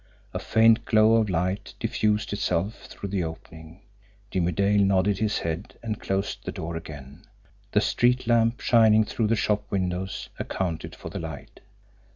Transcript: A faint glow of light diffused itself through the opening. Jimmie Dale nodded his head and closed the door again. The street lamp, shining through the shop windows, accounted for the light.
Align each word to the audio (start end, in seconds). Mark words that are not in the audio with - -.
A 0.33 0.39
faint 0.39 0.83
glow 0.83 1.17
of 1.17 1.29
light 1.29 1.75
diffused 1.79 2.33
itself 2.33 2.85
through 2.87 3.09
the 3.09 3.23
opening. 3.23 3.81
Jimmie 4.31 4.51
Dale 4.51 4.81
nodded 4.81 5.19
his 5.19 5.37
head 5.37 5.77
and 5.83 5.99
closed 6.01 6.43
the 6.43 6.51
door 6.51 6.75
again. 6.75 7.21
The 7.73 7.81
street 7.81 8.25
lamp, 8.25 8.61
shining 8.61 9.03
through 9.03 9.27
the 9.27 9.35
shop 9.35 9.69
windows, 9.69 10.29
accounted 10.39 10.95
for 10.95 11.09
the 11.11 11.19
light. 11.19 11.59